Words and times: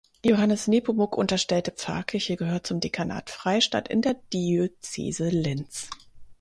Johannes 0.25 0.67
Nepomuk 0.67 1.15
unterstellte 1.15 1.69
Pfarrkirche 1.69 2.35
gehört 2.35 2.65
zum 2.65 2.79
Dekanat 2.79 3.29
Freistadt 3.29 3.87
in 3.87 4.01
der 4.01 4.15
Diözese 4.33 5.29
Linz. 5.29 5.89